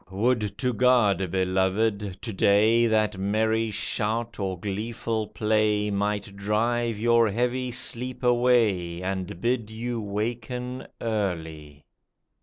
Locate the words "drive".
6.35-6.97